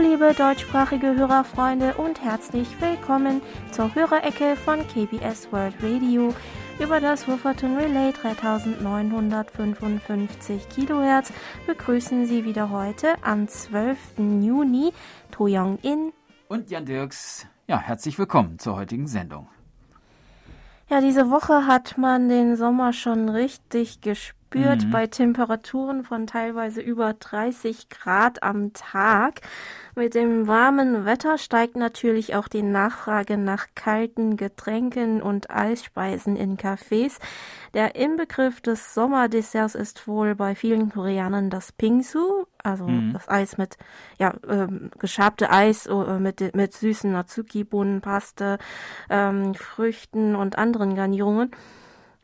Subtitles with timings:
[0.00, 6.34] Hallo liebe deutschsprachige Hörerfreunde und herzlich willkommen zur Hörerecke von KBS World Radio
[6.78, 11.34] über das Wufferton Relay 3955 Kilohertz
[11.66, 13.98] begrüßen Sie wieder heute am 12.
[14.40, 14.94] Juni
[15.32, 16.14] To Young In
[16.48, 17.46] und Jan Dirks.
[17.66, 19.48] Ja, herzlich willkommen zur heutigen Sendung.
[20.88, 24.90] Ja, diese Woche hat man den Sommer schon richtig gespürt mhm.
[24.90, 29.40] bei Temperaturen von teilweise über 30 Grad am Tag.
[29.96, 36.56] Mit dem warmen Wetter steigt natürlich auch die Nachfrage nach kalten Getränken und Eisspeisen in
[36.56, 37.18] Cafés.
[37.74, 43.12] Der Inbegriff des Sommerdesserts ist wohl bei vielen Koreanern das Pingsu, also mhm.
[43.12, 43.76] das Eis mit,
[44.18, 48.58] ja, ähm, geschabte Eis äh, mit, mit süßen Natsuki-Bohnenpaste,
[49.08, 51.50] ähm, Früchten und anderen Garnierungen.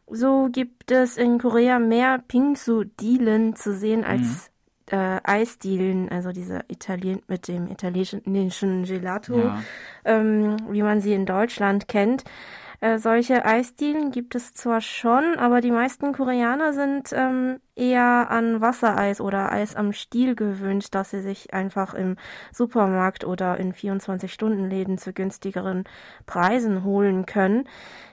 [0.09, 4.57] So gibt es in Korea mehr Pingsu-Dielen zu sehen als mhm
[4.91, 9.63] äh, Eisdielen, also diese Italien mit dem italienischen Gelato, ja.
[10.05, 12.25] ähm, wie man sie in Deutschland kennt.
[12.81, 18.61] Äh, solche Eisdielen gibt es zwar schon, aber die meisten Koreaner sind ähm, eher an
[18.61, 22.17] Wassereis oder Eis am Stiel gewöhnt, dass sie sich einfach im
[22.53, 25.85] Supermarkt oder in 24-Stunden-Läden zu günstigeren
[26.27, 27.69] Preisen holen können.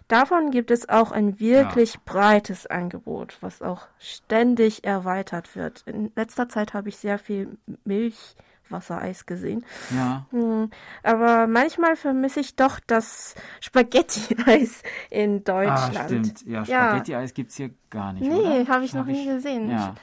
[0.07, 1.99] Davon gibt es auch ein wirklich ja.
[2.05, 5.83] breites Angebot, was auch ständig erweitert wird.
[5.87, 8.35] In letzter Zeit habe ich sehr viel Milch
[8.69, 9.65] Wassereis gesehen.
[9.95, 10.25] Ja.
[10.31, 10.69] Hm,
[11.03, 15.97] aber manchmal vermisse ich doch das Spaghetti-Eis in Deutschland.
[15.97, 16.45] Ah, stimmt.
[16.45, 17.33] Ja, Spaghetti-Eis ja.
[17.33, 18.29] gibt es hier gar nicht.
[18.29, 19.69] Nee, habe ich noch hab nie ich, gesehen.
[19.69, 19.95] Ja.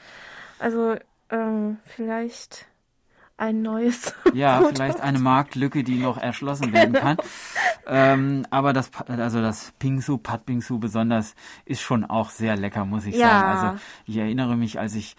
[0.58, 0.96] Also,
[1.30, 2.66] ähm, vielleicht
[3.40, 4.14] ein neues.
[4.34, 7.16] Ja, vielleicht eine Marktlücke, die noch erschlossen werden kann.
[7.86, 11.34] ähm, aber das, also das Pingsu, Pat Pingsu besonders,
[11.64, 13.28] ist schon auch sehr lecker, muss ich ja.
[13.28, 13.58] sagen.
[13.58, 15.16] Also ich erinnere mich, als ich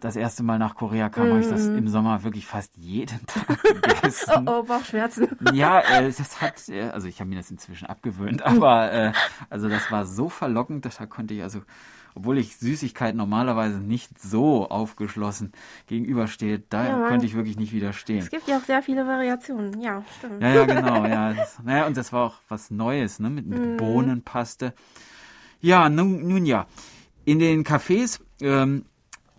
[0.00, 1.30] das erste Mal nach Korea kam, mm.
[1.30, 1.78] habe ich das mhm.
[1.78, 4.48] im Sommer wirklich fast jeden Tag gegessen.
[4.48, 5.28] oh, oh, Bauchschmerzen.
[5.52, 9.12] Ja, äh, das hat, äh, also ich habe mir das inzwischen abgewöhnt, aber äh,
[9.50, 11.62] also das war so verlockend, da konnte ich also,
[12.14, 15.52] obwohl ich Süßigkeiten normalerweise nicht so aufgeschlossen
[15.86, 18.18] gegenüberstehe, da ja, konnte ich wirklich nicht widerstehen.
[18.18, 20.42] Es gibt ja auch sehr viele Variationen, ja, stimmt.
[20.42, 21.32] Ja, ja, genau, ja.
[21.32, 23.76] Das, naja, und das war auch was Neues, ne, mit, mit mm.
[23.76, 24.74] Bohnenpaste.
[25.60, 26.66] Ja, nun, nun ja.
[27.24, 28.84] In den Cafés ähm,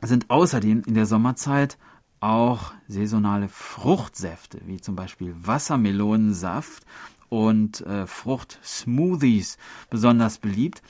[0.07, 1.77] sind außerdem in der Sommerzeit
[2.19, 6.85] auch saisonale Fruchtsäfte, wie zum Beispiel Wassermelonensaft
[7.29, 9.57] und äh, Fruchtsmoothies
[9.89, 10.81] besonders beliebt,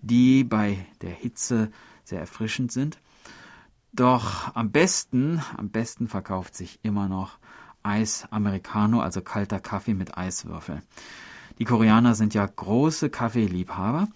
[0.00, 1.70] die bei der Hitze
[2.04, 2.98] sehr erfrischend sind.
[3.92, 7.38] Doch am besten, am besten verkauft sich immer noch
[7.82, 10.82] Eis Americano, also kalter Kaffee mit Eiswürfeln.
[11.58, 14.08] Die Koreaner sind ja große Kaffeeliebhaber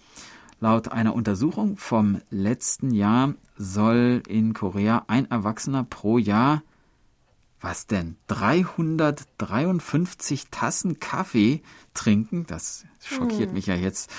[0.59, 6.63] Laut einer Untersuchung vom letzten Jahr soll in Korea ein Erwachsener pro Jahr,
[7.61, 11.61] was denn, 353 Tassen Kaffee
[11.93, 12.47] trinken.
[12.47, 13.53] Das schockiert hm.
[13.53, 14.09] mich ja jetzt.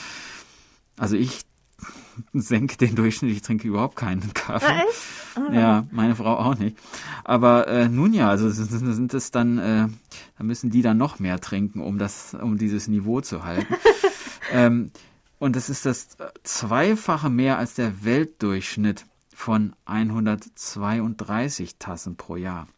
[0.96, 1.40] Also ich
[2.32, 4.82] senke den Durchschnitt, ich trinke überhaupt keinen Kaffee.
[5.36, 5.52] Oh.
[5.52, 6.76] Ja, meine Frau auch nicht.
[7.24, 9.88] Aber äh, nun ja, also sind es dann, äh,
[10.36, 13.74] da müssen die dann noch mehr trinken, um das, um dieses Niveau zu halten.
[14.52, 14.90] ähm,
[15.38, 22.68] und es ist das Zweifache mehr als der Weltdurchschnitt von 132 Tassen pro Jahr.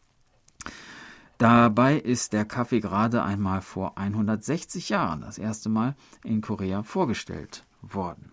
[1.38, 7.64] Dabei ist der Kaffee gerade einmal vor 160 Jahren das erste Mal in Korea vorgestellt
[7.80, 8.30] worden.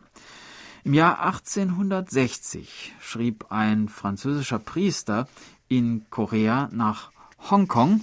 [0.83, 5.27] Im Jahr 1860 schrieb ein französischer Priester
[5.69, 7.11] in Korea nach
[7.49, 8.01] Hongkong,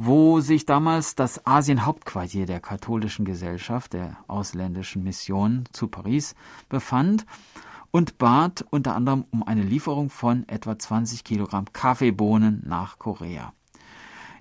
[0.00, 6.36] wo sich damals das Asien-Hauptquartier der katholischen Gesellschaft der ausländischen Mission zu Paris
[6.68, 7.26] befand
[7.90, 13.52] und bat unter anderem um eine Lieferung von etwa 20 Kilogramm Kaffeebohnen nach Korea.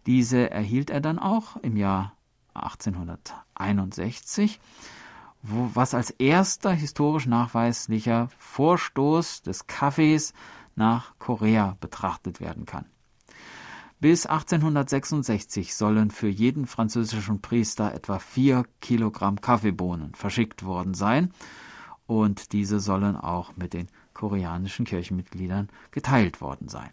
[0.06, 2.14] Diese erhielt er dann auch im Jahr
[2.54, 4.60] 1861,
[5.42, 10.34] wo, was als erster historisch nachweislicher Vorstoß des Kaffees
[10.76, 12.86] nach Korea betrachtet werden kann.
[14.00, 21.32] Bis 1866 sollen für jeden französischen Priester etwa vier Kilogramm Kaffeebohnen verschickt worden sein
[22.06, 26.92] und diese sollen auch mit den koreanischen Kirchenmitgliedern geteilt worden sein.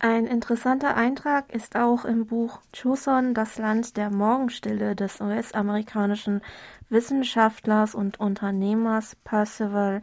[0.00, 6.40] Ein interessanter Eintrag ist auch im Buch Choson, das Land der Morgenstille des US-amerikanischen
[6.88, 10.00] Wissenschaftlers und Unternehmers Percival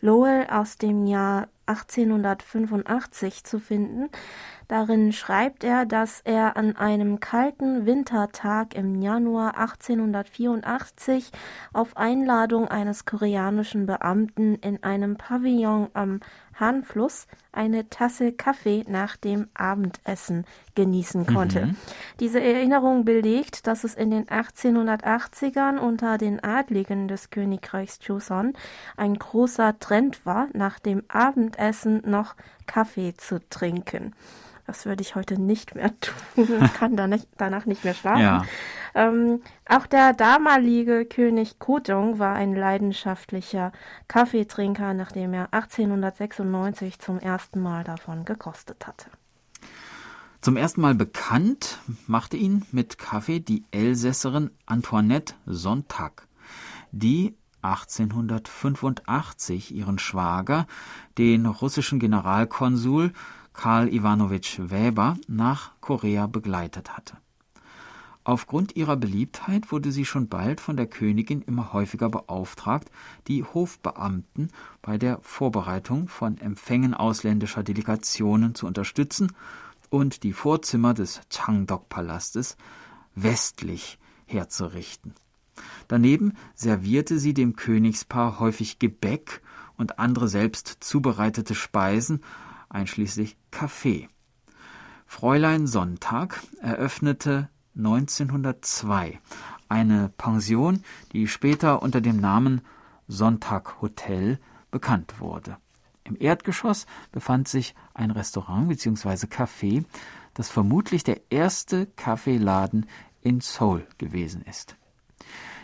[0.00, 4.10] Lowell aus dem Jahr 1885 zu finden.
[4.68, 11.30] Darin schreibt er, dass er an einem kalten Wintertag im Januar 1884
[11.72, 16.20] auf Einladung eines koreanischen Beamten in einem Pavillon am
[16.58, 20.44] Hahnfluss eine Tasse Kaffee nach dem Abendessen
[20.74, 21.66] genießen konnte.
[21.66, 21.76] Mhm.
[22.20, 28.54] Diese Erinnerung belegt, dass es in den 1880ern unter den Adligen des Königreichs Joseon
[28.96, 32.34] ein großer Trend war, nach dem Abendessen noch
[32.66, 34.14] Kaffee zu trinken.
[34.66, 36.64] Das würde ich heute nicht mehr tun.
[36.64, 38.22] Ich kann da nicht, danach nicht mehr schlafen.
[38.22, 38.44] Ja.
[38.94, 43.72] Ähm, auch der damalige König Kojong war ein leidenschaftlicher
[44.08, 49.10] Kaffeetrinker, nachdem er 1896 zum ersten Mal davon gekostet hatte.
[50.40, 56.28] Zum ersten Mal bekannt machte ihn mit Kaffee die Elsässerin Antoinette Sonntag,
[56.92, 60.66] die 1885 ihren Schwager,
[61.16, 63.14] den russischen Generalkonsul
[63.54, 67.16] Karl Iwanowitsch Weber nach Korea begleitet hatte.
[68.26, 72.90] Aufgrund ihrer Beliebtheit wurde sie schon bald von der Königin immer häufiger beauftragt,
[73.28, 74.48] die Hofbeamten
[74.80, 79.32] bei der Vorbereitung von Empfängen ausländischer Delegationen zu unterstützen
[79.90, 82.56] und die Vorzimmer des Changdok-Palastes
[83.14, 85.14] westlich herzurichten.
[85.86, 89.42] Daneben servierte sie dem Königspaar häufig Gebäck
[89.76, 92.22] und andere selbst zubereitete Speisen
[92.74, 94.08] einschließlich Kaffee.
[95.06, 99.20] Fräulein Sonntag eröffnete 1902
[99.68, 100.82] eine Pension,
[101.12, 102.60] die später unter dem Namen
[103.08, 104.38] Sonntag Hotel
[104.70, 105.56] bekannt wurde.
[106.04, 109.26] Im Erdgeschoss befand sich ein Restaurant bzw.
[109.26, 109.84] Café,
[110.34, 112.86] das vermutlich der erste Kaffeeladen
[113.22, 114.76] in Seoul gewesen ist.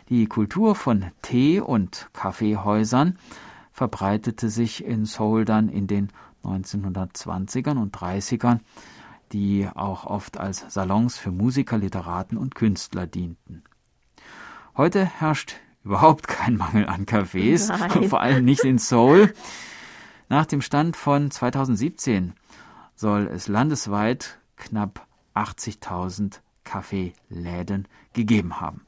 [0.08, 3.18] Die Kultur von Tee- und Kaffeehäusern
[3.72, 6.10] verbreitete sich in Seoul dann in den
[6.44, 8.60] 1920ern und 30ern,
[9.32, 13.62] die auch oft als Salons für Musiker, Literaten und Künstler dienten.
[14.76, 17.70] Heute herrscht überhaupt kein Mangel an Cafés,
[18.08, 19.32] vor allem nicht in Seoul.
[20.28, 22.34] Nach dem Stand von 2017
[22.94, 28.86] soll es landesweit knapp 80.000 Kaffeeläden gegeben haben.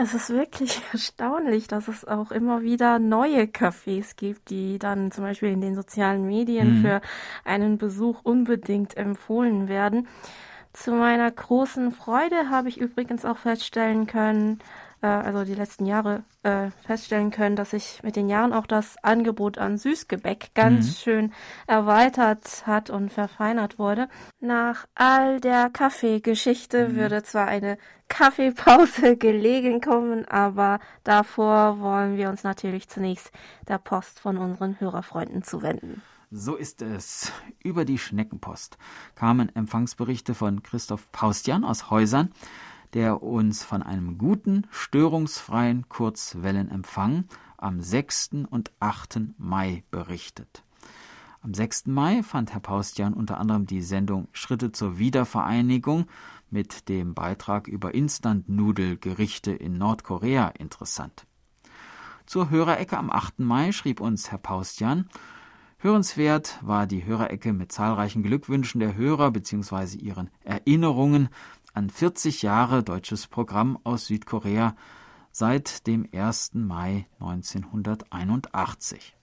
[0.00, 5.24] Es ist wirklich erstaunlich, dass es auch immer wieder neue Cafés gibt, die dann zum
[5.24, 6.82] Beispiel in den sozialen Medien mhm.
[6.82, 7.00] für
[7.44, 10.06] einen Besuch unbedingt empfohlen werden.
[10.72, 14.60] Zu meiner großen Freude habe ich übrigens auch feststellen können,
[15.06, 19.58] also die letzten Jahre äh, feststellen können, dass sich mit den Jahren auch das Angebot
[19.58, 20.92] an Süßgebäck ganz mhm.
[20.92, 21.32] schön
[21.66, 24.08] erweitert hat und verfeinert wurde.
[24.40, 26.96] Nach all der Kaffeegeschichte mhm.
[26.96, 27.78] würde zwar eine
[28.08, 33.30] Kaffeepause gelegen kommen, aber davor wollen wir uns natürlich zunächst
[33.68, 36.02] der Post von unseren Hörerfreunden zuwenden.
[36.30, 37.32] So ist es.
[37.62, 38.76] Über die Schneckenpost
[39.14, 42.32] kamen Empfangsberichte von Christoph Paustian aus Häusern
[42.94, 47.24] der uns von einem guten, störungsfreien Kurzwellenempfang
[47.56, 48.30] am 6.
[48.50, 49.20] und 8.
[49.36, 50.62] Mai berichtet.
[51.40, 51.86] Am 6.
[51.86, 56.06] Mai fand Herr Paustian unter anderem die Sendung Schritte zur Wiedervereinigung
[56.50, 61.26] mit dem Beitrag über Instant-Nudelgerichte in Nordkorea interessant.
[62.26, 63.40] Zur Hörerecke am 8.
[63.40, 65.08] Mai schrieb uns Herr Paustian,
[65.80, 69.96] Hörenswert war die Hörerecke mit zahlreichen Glückwünschen der Hörer bzw.
[69.96, 71.28] ihren Erinnerungen
[71.74, 74.74] an 40 Jahre deutsches Programm aus Südkorea
[75.32, 76.54] seit dem 1.
[76.54, 79.14] Mai 1981.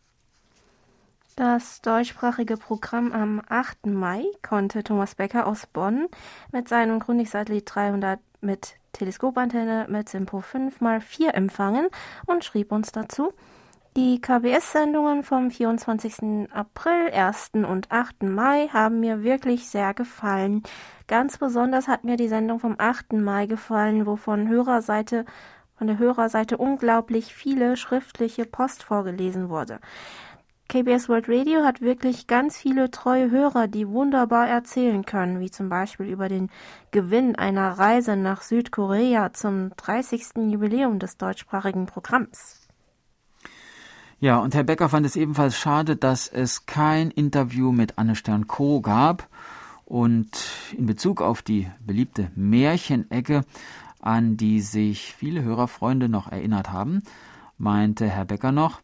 [1.36, 3.88] Das deutschsprachige Programm am 8.
[3.88, 6.08] Mai konnte Thomas Becker aus Bonn
[6.54, 11.90] mit seinem Grundig-Satellit 300 mit Teleskopantenne mit Simpo 5x4 empfangen
[12.26, 13.34] und schrieb uns dazu,
[13.96, 16.50] die KBS-Sendungen vom 24.
[16.52, 17.52] April, 1.
[17.54, 18.24] und 8.
[18.24, 20.64] Mai haben mir wirklich sehr gefallen.
[21.08, 23.14] Ganz besonders hat mir die Sendung vom 8.
[23.14, 25.26] Mai gefallen, wo von Hörerseite
[25.78, 29.80] von der Hörerseite unglaublich viele schriftliche Post vorgelesen wurde.
[30.68, 35.70] KBS World Radio hat wirklich ganz viele treue Hörer, die wunderbar erzählen können, wie zum
[35.70, 36.50] Beispiel über den
[36.92, 40.50] Gewinn einer Reise nach Südkorea zum 30.
[40.50, 42.55] Jubiläum des deutschsprachigen Programms.
[44.26, 48.82] Ja, und Herr Becker fand es ebenfalls schade, dass es kein Interview mit Anne Stern-Co
[48.82, 49.30] gab.
[49.86, 50.32] Und
[50.76, 53.46] in Bezug auf die beliebte Märchenecke,
[54.00, 57.04] an die sich viele Hörerfreunde noch erinnert haben,
[57.60, 58.82] meinte Herr Becker noch,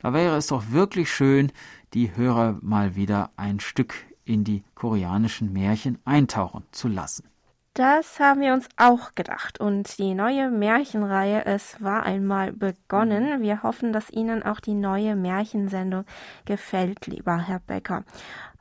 [0.00, 1.52] da wäre es doch wirklich schön,
[1.94, 3.94] die Hörer mal wieder ein Stück
[4.24, 7.29] in die koreanischen Märchen eintauchen zu lassen.
[7.74, 9.60] Das haben wir uns auch gedacht.
[9.60, 13.42] Und die neue Märchenreihe Es war einmal begonnen.
[13.42, 16.04] Wir hoffen, dass Ihnen auch die neue Märchensendung
[16.44, 18.04] gefällt, lieber Herr Becker.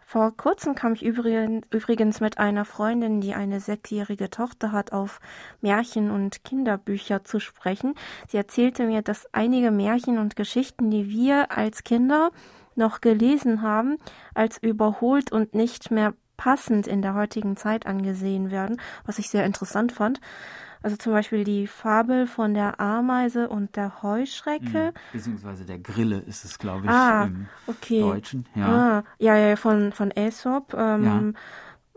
[0.05, 5.19] Vor kurzem kam ich übrigens mit einer Freundin, die eine sechsjährige Tochter hat, auf
[5.61, 7.93] Märchen und Kinderbücher zu sprechen.
[8.27, 12.31] Sie erzählte mir, dass einige Märchen und Geschichten, die wir als Kinder
[12.75, 13.97] noch gelesen haben,
[14.33, 19.45] als überholt und nicht mehr passend in der heutigen Zeit angesehen werden, was ich sehr
[19.45, 20.21] interessant fand.
[20.81, 24.93] Also zum Beispiel die Fabel von der Ameise und der Heuschrecke.
[24.93, 25.11] Mhm.
[25.11, 27.99] Beziehungsweise der Grille ist es, glaube ich, ah, im okay.
[27.99, 28.45] Deutschen.
[28.55, 30.73] Ja, ah, ja, ja, von, von Aesop.
[30.73, 31.21] Ähm, Ja.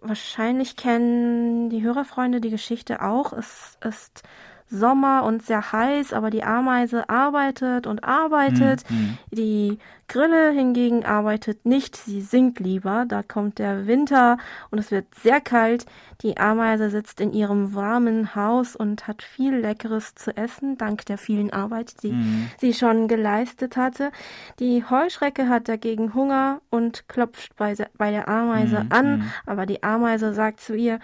[0.04, 3.32] Wahrscheinlich kennen die Hörerfreunde die Geschichte auch.
[3.32, 4.24] Es ist
[4.72, 8.88] Sommer und sehr heiß, aber die Ameise arbeitet und arbeitet.
[8.90, 9.18] Mhm.
[9.30, 13.04] Die Grille hingegen arbeitet nicht, sie singt lieber.
[13.06, 14.38] Da kommt der Winter
[14.70, 15.84] und es wird sehr kalt.
[16.22, 21.18] Die Ameise sitzt in ihrem warmen Haus und hat viel Leckeres zu essen, dank der
[21.18, 22.50] vielen Arbeit, die Mhm.
[22.58, 24.10] sie schon geleistet hatte.
[24.58, 29.24] Die Heuschrecke hat dagegen Hunger und klopft bei, bei der Ameise Mhm, an, mhm.
[29.46, 30.98] aber die Ameise sagt zu ihr,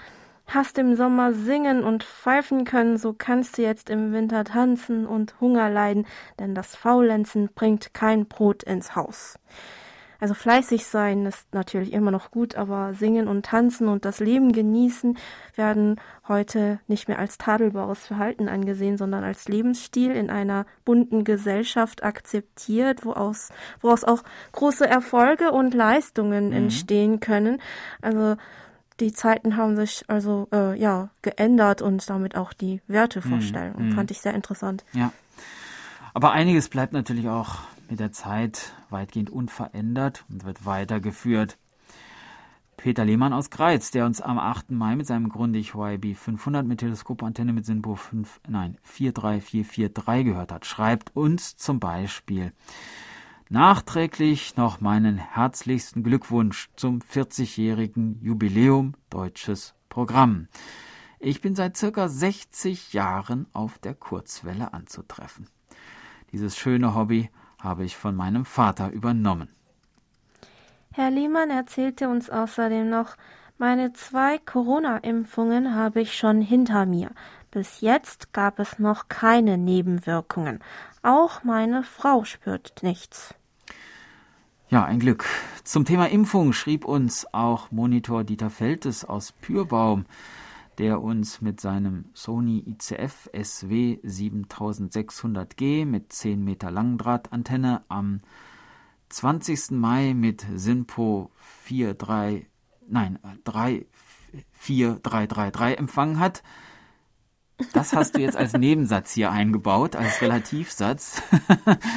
[0.49, 5.39] Hast im Sommer singen und pfeifen können, so kannst du jetzt im Winter tanzen und
[5.43, 6.07] Hunger leiden,
[6.39, 9.39] denn das Faulenzen bringt kein Brot ins Haus.
[10.21, 14.51] Also fleißig sein ist natürlich immer noch gut, aber singen und tanzen und das Leben
[14.51, 15.17] genießen
[15.55, 22.03] werden heute nicht mehr als tadelbares Verhalten angesehen, sondern als Lebensstil in einer bunten Gesellschaft
[22.03, 23.51] akzeptiert, woraus,
[23.81, 27.61] woraus auch große Erfolge und Leistungen entstehen können.
[28.03, 28.37] Also
[29.01, 33.93] die Zeiten haben sich also äh, ja geändert und damit auch die Wertevorstellungen.
[33.93, 34.85] Fand ich sehr interessant.
[34.93, 35.13] Ja.
[36.15, 41.59] Aber einiges bleibt natürlich auch mit der Zeit weitgehend unverändert und wird weitergeführt.
[42.77, 44.71] Peter Lehmann aus Greiz, der uns am 8.
[44.71, 50.65] Mai mit seinem Grundig YB 500 mit Teleskopantenne mit SINPO 5, nein, 43443 gehört hat,
[50.65, 52.53] schreibt uns zum Beispiel
[53.51, 60.49] nachträglich noch meinen herzlichsten Glückwunsch zum 40-jährigen Jubiläum Deutsches Programm.
[61.19, 65.49] Ich bin seit circa 60 Jahren auf der Kurzwelle anzutreffen.
[66.33, 69.49] Dieses schöne Hobby habe ich von meinem Vater übernommen.
[70.93, 73.17] Herr Lehmann erzählte uns außerdem noch,
[73.57, 77.11] meine zwei Corona-Impfungen habe ich schon hinter mir.
[77.51, 80.61] Bis jetzt gab es noch keine Nebenwirkungen.
[81.03, 83.35] Auch meine Frau spürt nichts.
[84.71, 85.25] Ja, ein Glück.
[85.65, 90.05] Zum Thema Impfung schrieb uns auch Monitor Dieter Feltes aus Pürbaum,
[90.77, 98.21] der uns mit seinem Sony ICF SW 7600G mit 10 Meter Langdrahtantenne am
[99.09, 99.71] 20.
[99.71, 101.31] Mai mit SINPO
[101.67, 102.47] 43,
[102.89, 103.87] nein, 3,
[104.53, 106.43] 4333 empfangen hat.
[107.73, 111.23] Das hast du jetzt als Nebensatz hier eingebaut, als Relativsatz.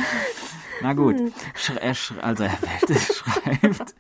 [0.81, 1.15] Na gut,
[1.79, 3.95] er also Herr Weltes schreibt,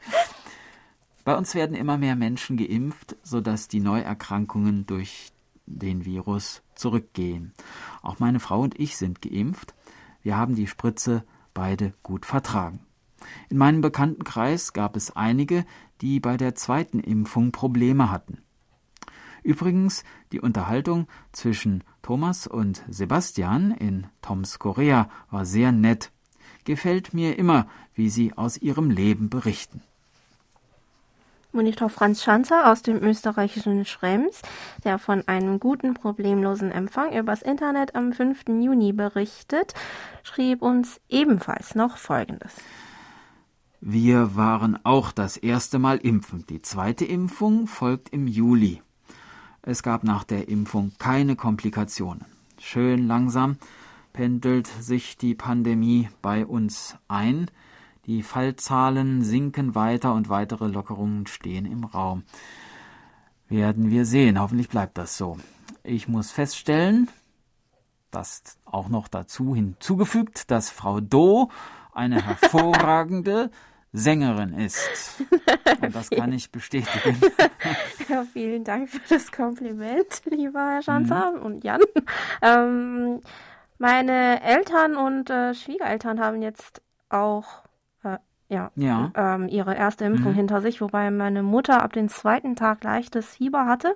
[1.23, 5.31] bei uns werden immer mehr Menschen geimpft, sodass die Neuerkrankungen durch
[5.67, 7.53] den Virus zurückgehen.
[8.01, 9.75] Auch meine Frau und ich sind geimpft.
[10.23, 12.79] Wir haben die Spritze beide gut vertragen.
[13.49, 15.65] In meinem Bekanntenkreis gab es einige,
[16.01, 18.39] die bei der zweiten Impfung Probleme hatten.
[19.43, 26.11] Übrigens, die Unterhaltung zwischen Thomas und Sebastian in Toms Korea war sehr nett.
[26.63, 29.81] Gefällt mir immer, wie sie aus ihrem Leben berichten.
[31.53, 34.41] Monitor Franz Schanzer aus dem österreichischen Schrems,
[34.85, 38.47] der von einem guten, problemlosen Empfang übers Internet am 5.
[38.47, 39.73] Juni berichtet,
[40.23, 42.55] schrieb uns ebenfalls noch Folgendes.
[43.81, 46.45] Wir waren auch das erste Mal impfen.
[46.47, 48.81] Die zweite Impfung folgt im Juli.
[49.63, 52.25] Es gab nach der Impfung keine Komplikationen.
[52.59, 53.57] Schön langsam
[54.11, 57.49] pendelt sich die Pandemie bei uns ein.
[58.07, 62.23] Die Fallzahlen sinken weiter und weitere Lockerungen stehen im Raum.
[63.47, 64.39] Werden wir sehen.
[64.39, 65.37] Hoffentlich bleibt das so.
[65.83, 67.09] Ich muss feststellen,
[68.09, 71.51] das auch noch dazu hinzugefügt, dass Frau Do
[71.93, 73.51] eine hervorragende
[73.93, 74.79] Sängerin ist.
[75.81, 77.19] Und das kann ich bestätigen.
[78.09, 81.79] Ja, vielen Dank für das Kompliment, lieber Herr Schanzer und Jan.
[82.41, 83.21] Ähm,
[83.77, 87.61] meine Eltern und äh, Schwiegereltern haben jetzt auch
[88.51, 89.11] ja, Ja.
[89.15, 90.35] ähm, ihre erste Impfung Mhm.
[90.35, 93.95] hinter sich, wobei meine Mutter ab dem zweiten Tag leichtes Fieber hatte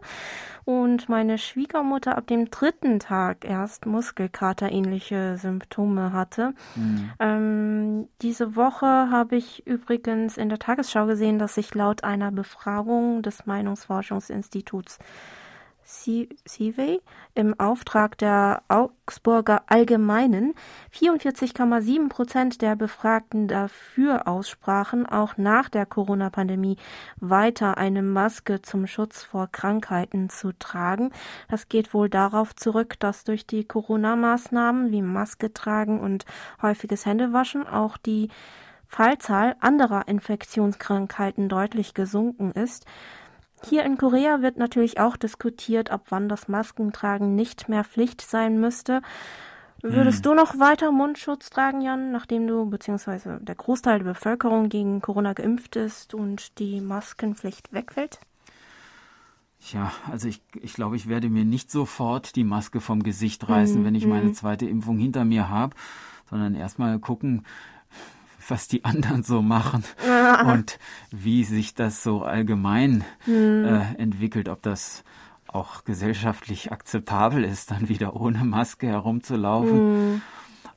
[0.64, 6.54] und meine Schwiegermutter ab dem dritten Tag erst Muskelkaterähnliche Symptome hatte.
[6.76, 7.12] Mhm.
[7.20, 13.22] Ähm, diese Woche habe ich übrigens in der Tagesschau gesehen, dass sich laut einer Befragung
[13.24, 15.00] des Meinungsforschungsinstituts
[15.86, 17.02] CIVE
[17.36, 20.56] im Auftrag der Augsburger Allgemeinen
[20.94, 26.78] 44,7 Prozent der Befragten dafür aussprachen, auch nach der Corona-Pandemie
[27.18, 31.12] weiter eine Maske zum Schutz vor Krankheiten zu tragen.
[31.50, 36.26] Das geht wohl darauf zurück, dass durch die Corona-Maßnahmen wie Maske tragen und
[36.62, 38.30] häufiges Händewaschen auch die
[38.88, 42.86] Fallzahl anderer Infektionskrankheiten deutlich gesunken ist.
[43.70, 48.60] Hier in Korea wird natürlich auch diskutiert, ob wann das Maskentragen nicht mehr Pflicht sein
[48.60, 49.02] müsste.
[49.82, 50.24] Würdest hm.
[50.24, 53.40] du noch weiter Mundschutz tragen, Jan, nachdem du bzw.
[53.40, 58.20] der Großteil der Bevölkerung gegen Corona geimpft ist und die Maskenpflicht wegfällt?
[59.72, 63.82] Ja, also ich, ich glaube, ich werde mir nicht sofort die Maske vom Gesicht reißen,
[63.82, 63.86] mhm.
[63.86, 64.34] wenn ich meine hm.
[64.34, 65.76] zweite Impfung hinter mir habe,
[66.30, 67.44] sondern erstmal gucken,
[68.50, 69.84] was die anderen so machen
[70.46, 70.80] und
[71.12, 73.66] wie sich das so allgemein mhm.
[73.66, 75.04] äh, entwickelt, ob das
[75.48, 80.14] auch gesellschaftlich akzeptabel ist, dann wieder ohne Maske herumzulaufen.
[80.14, 80.22] Mhm.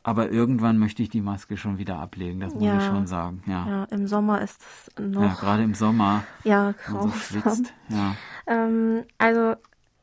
[0.04, 2.78] Aber irgendwann möchte ich die Maske schon wieder ablegen, das muss ja.
[2.78, 3.42] ich schon sagen.
[3.46, 3.68] Ja.
[3.68, 5.22] ja, im Sommer ist es noch.
[5.22, 6.24] Ja, gerade im Sommer.
[6.44, 7.10] Ja, grausam.
[7.10, 7.74] So schwitzt.
[7.88, 8.14] Ja.
[8.46, 9.56] Ähm, also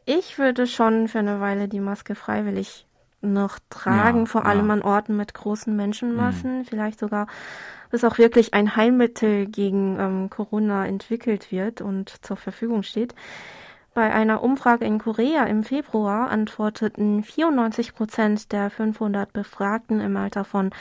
[0.05, 2.85] ich würde schon für eine Weile die Maske freiwillig
[3.33, 4.73] noch tragen, ja, vor allem ja.
[4.73, 6.65] an Orten mit großen Menschenmassen, mhm.
[6.65, 7.27] vielleicht sogar
[7.91, 13.15] bis auch wirklich ein Heilmittel gegen ähm, Corona entwickelt wird und zur Verfügung steht.
[13.93, 20.43] Bei einer Umfrage in Korea im Februar antworteten 94 Prozent der 500 Befragten im Alter
[20.43, 20.71] von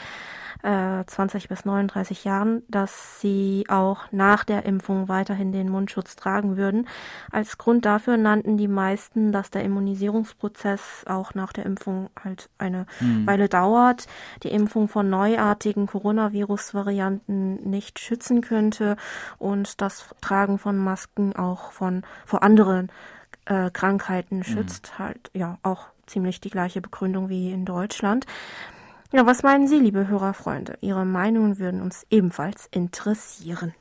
[0.65, 6.57] äh, 20 bis 39 Jahren, dass sie auch nach der Impfung weiterhin den Mundschutz tragen
[6.57, 6.87] würden.
[7.31, 12.87] Als Grund dafür nannten die meisten, dass der Immunisierungsprozess auch nach der Impfung halt eine
[12.99, 13.27] mhm.
[13.27, 14.07] Weile dauert,
[14.41, 18.97] die Impfung von neuartigen Coronavirus-Varianten nicht schützen könnte
[19.37, 22.91] und das Tragen von Masken auch von vor anderen
[23.45, 24.93] äh, Krankheiten schützt.
[24.93, 25.03] Mhm.
[25.03, 28.25] Halt ja auch ziemlich die gleiche Begründung wie in Deutschland.
[29.13, 30.77] Ja, was meinen Sie, liebe Hörerfreunde?
[30.81, 33.73] Ihre Meinungen würden uns ebenfalls interessieren.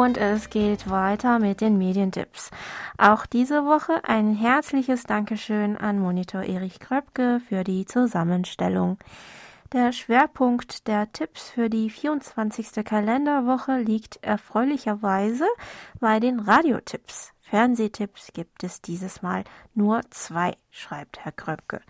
[0.00, 2.50] Und es geht weiter mit den Medientipps.
[2.96, 8.96] Auch diese Woche ein herzliches Dankeschön an Monitor Erich Kröpke für die Zusammenstellung.
[9.74, 12.82] Der Schwerpunkt der Tipps für die 24.
[12.82, 15.44] Kalenderwoche liegt erfreulicherweise
[16.00, 17.34] bei den Radiotipps.
[17.42, 21.82] Fernsehtipps gibt es dieses Mal nur zwei, schreibt Herr Kröpke.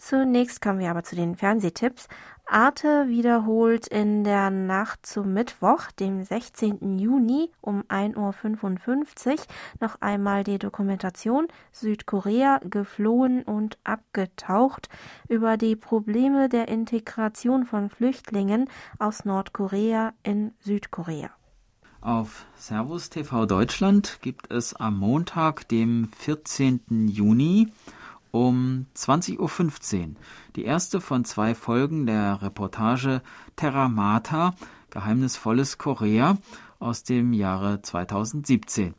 [0.00, 2.08] Zunächst kommen wir aber zu den Fernsehtipps.
[2.46, 6.98] Arte wiederholt in der Nacht zum Mittwoch, dem 16.
[6.98, 9.36] Juni um 1.55 Uhr
[9.78, 14.88] noch einmal die Dokumentation Südkorea geflohen und abgetaucht
[15.28, 21.30] über die Probleme der Integration von Flüchtlingen aus Nordkorea in Südkorea.
[22.00, 27.08] Auf Servus TV Deutschland gibt es am Montag, dem 14.
[27.08, 27.70] Juni,
[28.30, 30.14] um 20.15 Uhr
[30.56, 33.22] die erste von zwei Folgen der Reportage
[33.56, 34.54] Terra Mata,
[34.90, 36.38] Geheimnisvolles Korea
[36.78, 38.94] aus dem Jahre 2017.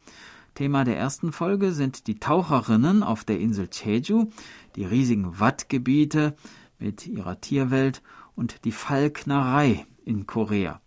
[0.54, 4.30] Thema der ersten Folge sind die Taucherinnen auf der Insel Jeju,
[4.76, 6.36] die riesigen Wattgebiete
[6.78, 8.02] mit ihrer Tierwelt
[8.36, 10.82] und die Falknerei in Korea.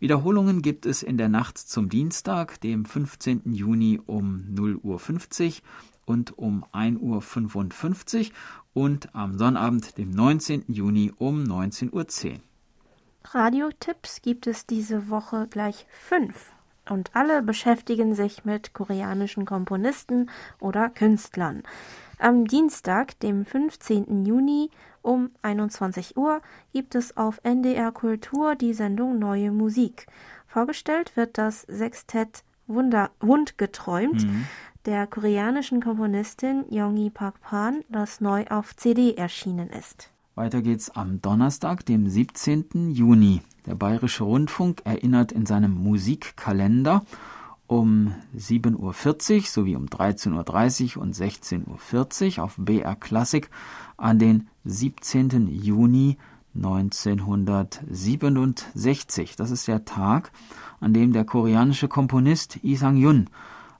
[0.00, 3.52] Wiederholungen gibt es in der Nacht zum Dienstag, dem 15.
[3.52, 5.52] Juni um 0.50 Uhr
[6.08, 8.30] und um 1.55
[8.74, 10.64] Uhr und am Sonnabend, dem 19.
[10.68, 12.40] Juni um 19.10 Uhr.
[13.24, 16.52] Radiotipps gibt es diese Woche gleich fünf
[16.88, 21.62] und alle beschäftigen sich mit koreanischen Komponisten oder Künstlern.
[22.18, 24.24] Am Dienstag, dem 15.
[24.24, 24.70] Juni
[25.02, 26.40] um 21 Uhr,
[26.72, 30.06] gibt es auf NDR Kultur die Sendung Neue Musik.
[30.46, 34.24] Vorgestellt wird das Sextett Wunder, Wundgeträumt.
[34.24, 34.46] Mhm
[34.88, 40.10] der koreanischen Komponistin Yongi Park Pan, das neu auf CD erschienen ist.
[40.34, 42.92] Weiter geht's am Donnerstag, dem 17.
[42.92, 43.42] Juni.
[43.66, 47.04] Der Bayerische Rundfunk erinnert in seinem Musikkalender
[47.66, 48.94] um 7.40 Uhr
[49.42, 53.50] sowie um 13.30 Uhr und 16.40 Uhr auf BR Klassik
[53.98, 55.48] an den 17.
[55.48, 56.16] Juni
[56.54, 59.36] 1967.
[59.36, 60.32] Das ist der Tag,
[60.80, 63.28] an dem der koreanische Komponist Lee Sang-yun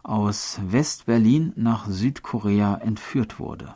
[0.09, 3.75] aus West-Berlin nach Südkorea entführt wurde.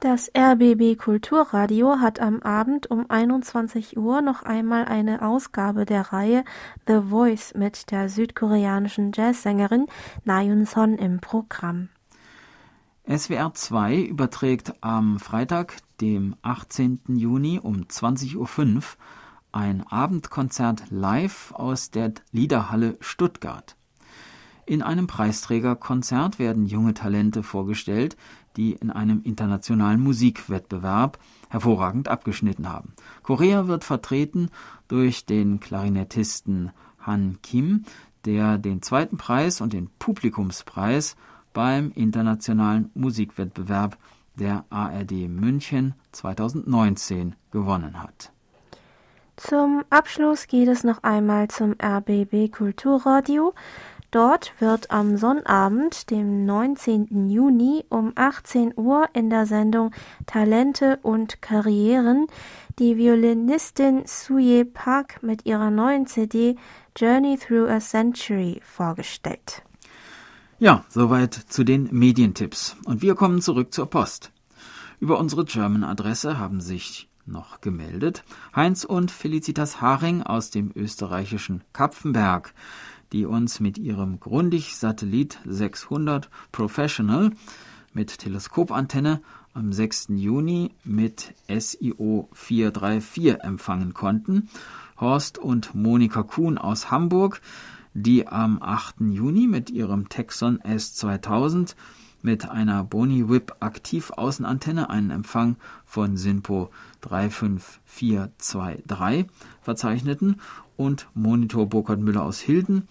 [0.00, 6.44] Das RBB Kulturradio hat am Abend um 21 Uhr noch einmal eine Ausgabe der Reihe
[6.86, 9.86] The Voice mit der südkoreanischen Jazzsängerin
[10.24, 11.88] Nayun Son im Programm.
[13.08, 17.00] SWR 2 überträgt am Freitag, dem 18.
[17.08, 18.82] Juni um 20.05 Uhr
[19.52, 23.76] ein Abendkonzert live aus der Liederhalle Stuttgart.
[24.68, 28.16] In einem Preisträgerkonzert werden junge Talente vorgestellt,
[28.56, 32.94] die in einem internationalen Musikwettbewerb hervorragend abgeschnitten haben.
[33.22, 34.50] Korea wird vertreten
[34.88, 37.84] durch den Klarinettisten Han Kim,
[38.24, 41.14] der den zweiten Preis und den Publikumspreis
[41.52, 43.96] beim internationalen Musikwettbewerb
[44.34, 48.32] der ARD München 2019 gewonnen hat.
[49.36, 53.54] Zum Abschluss geht es noch einmal zum RBB Kulturradio.
[54.10, 57.28] Dort wird am Sonnabend, dem 19.
[57.28, 59.90] Juni um 18 Uhr in der Sendung
[60.26, 62.26] Talente und Karrieren
[62.78, 66.56] die Violinistin Suye Park mit ihrer neuen CD
[66.96, 69.62] Journey Through a Century vorgestellt.
[70.58, 72.76] Ja, soweit zu den Medientipps.
[72.84, 74.32] Und wir kommen zurück zur Post.
[75.00, 82.54] Über unsere German-Adresse haben sich noch gemeldet Heinz und Felicitas Haring aus dem österreichischen Kapfenberg
[83.12, 87.30] die uns mit ihrem Grundig-Satellit 600 Professional
[87.92, 89.20] mit Teleskopantenne
[89.54, 90.08] am 6.
[90.10, 94.48] Juni mit SIO 434 empfangen konnten.
[95.00, 97.40] Horst und Monika Kuhn aus Hamburg,
[97.94, 98.96] die am 8.
[99.00, 101.74] Juni mit ihrem Texon S2000
[102.20, 109.26] mit einer Boni Whip Aktivaußenantenne einen Empfang von SINPO 35423
[109.62, 110.40] verzeichneten
[110.76, 112.88] und Monitor Burkhard Müller aus Hilden,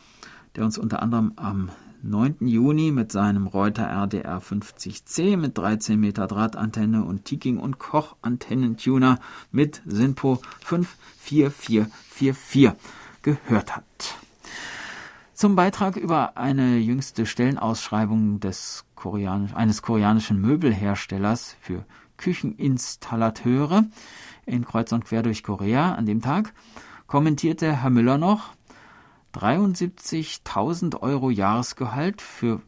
[0.55, 1.71] der uns unter anderem am
[2.03, 2.47] 9.
[2.47, 9.19] Juni mit seinem Reuter RDR 50C mit 13 Meter Drahtantenne und Tiking und Koch Antennentuner
[9.51, 12.73] mit SINPO 54444
[13.23, 13.83] gehört hat.
[15.33, 21.83] Zum Beitrag über eine jüngste Stellenausschreibung des Koreanisch, eines koreanischen Möbelherstellers für
[22.17, 23.85] Kücheninstallateure
[24.45, 26.53] in Kreuz und Quer durch Korea an dem Tag
[27.07, 28.53] kommentierte Herr Müller noch,
[29.33, 32.61] 73.000 Euro Jahresgehalt für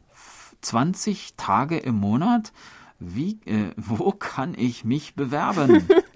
[0.60, 2.52] 20 Tage im Monat.
[2.98, 5.88] Wie, äh, wo kann ich mich bewerben?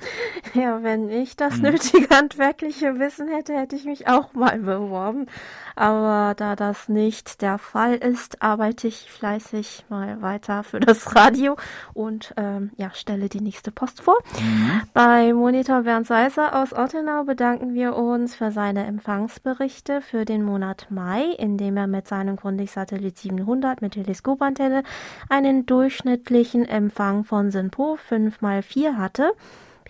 [0.62, 1.62] Ja, wenn ich das hm.
[1.62, 5.26] nötige handwerkliche Wissen hätte, hätte ich mich auch mal beworben.
[5.74, 11.56] Aber da das nicht der Fall ist, arbeite ich fleißig mal weiter für das Radio
[11.94, 14.18] und ähm, ja, stelle die nächste Post vor.
[14.38, 14.82] Mhm.
[14.92, 20.88] Bei Monitor Bernd Seiser aus Ottenau bedanken wir uns für seine Empfangsberichte für den Monat
[20.90, 24.82] Mai, in dem er mit seinem Grundig-Satellit 700 mit Teleskopantenne
[25.30, 29.32] einen durchschnittlichen Empfang von SINPO 5x4 hatte.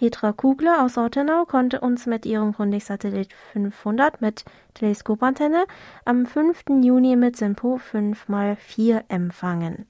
[0.02, 5.64] Petra Kugler aus Ortenau konnte uns mit ihrem Grundig-Satellit 500 mit Teleskopantenne
[6.04, 6.64] am 5.
[6.82, 9.86] Juni mit SINPO 5x4 empfangen.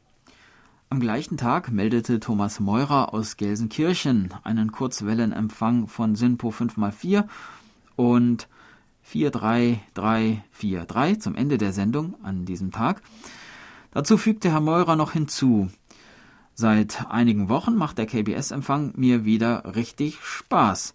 [0.91, 7.25] Am gleichen Tag meldete Thomas Meurer aus Gelsenkirchen einen Kurzwellenempfang von SINPO 5x4
[7.97, 8.49] und
[9.05, 13.01] 43343 zum Ende der Sendung an diesem Tag.
[13.93, 15.71] Dazu fügte Herr Meurer noch hinzu,
[16.63, 20.95] Seit einigen Wochen macht der KBS-Empfang mir wieder richtig Spaß.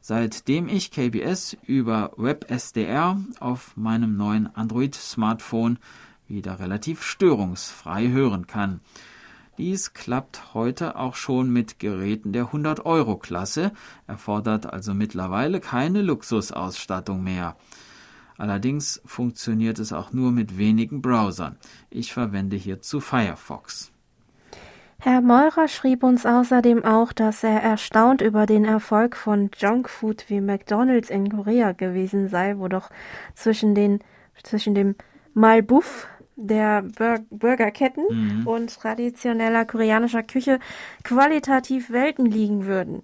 [0.00, 5.78] Seitdem ich KBS über WebSDR auf meinem neuen Android-Smartphone
[6.26, 8.80] wieder relativ störungsfrei hören kann.
[9.56, 13.70] Dies klappt heute auch schon mit Geräten der 100-Euro-Klasse,
[14.08, 17.56] erfordert also mittlerweile keine Luxusausstattung mehr.
[18.36, 21.56] Allerdings funktioniert es auch nur mit wenigen Browsern.
[21.88, 23.93] Ich verwende hierzu Firefox.
[24.98, 30.40] Herr Meurer schrieb uns außerdem auch, dass er erstaunt über den Erfolg von Junkfood wie
[30.40, 32.90] McDonald's in Korea gewesen sei, wo doch
[33.34, 34.00] zwischen den
[34.42, 34.94] zwischen dem
[35.34, 38.46] Malbuff der Bur Burgerketten mhm.
[38.46, 40.58] und traditioneller koreanischer Küche
[41.04, 43.02] qualitativ Welten liegen würden.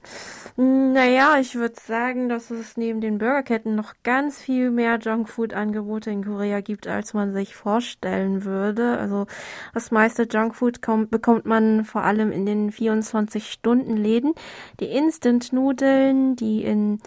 [0.57, 6.25] Naja, ich würde sagen, dass es neben den Burgerketten noch ganz viel mehr Junkfood-Angebote in
[6.25, 8.99] Korea gibt, als man sich vorstellen würde.
[8.99, 9.27] Also
[9.75, 14.35] das meiste Junkfood bekommt man vor allem in den 24-Stunden-Läden.
[14.81, 17.01] Die Instant-Nudeln, die in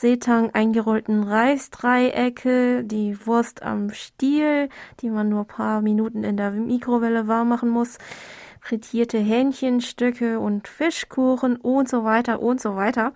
[0.00, 4.68] Seetang eingerollten Reisdreiecke, die Wurst am Stiel,
[5.00, 7.98] die man nur paar Minuten in der Mikrowelle warm machen muss,
[8.60, 13.12] frittierte Hähnchenstücke und Fischkuchen und so weiter und so weiter.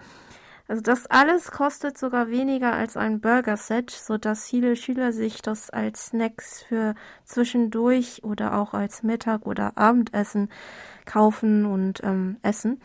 [0.66, 5.70] Also das alles kostet sogar weniger als ein Burger-Set, so dass viele Schüler sich das
[5.70, 10.48] als Snacks für zwischendurch oder auch als Mittag- oder Abendessen
[11.04, 12.80] kaufen und ähm, essen.